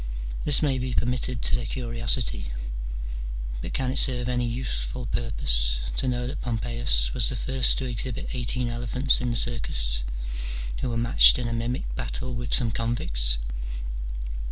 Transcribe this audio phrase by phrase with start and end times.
[0.45, 2.47] This may be permitted to their curiosity:
[3.61, 7.85] but can it serve any useful purpose to know that Pompeius was the first to
[7.85, 10.01] exhibit eighteen elephants in the circus,
[10.79, 13.37] who were matched in a mimic battle with some convicts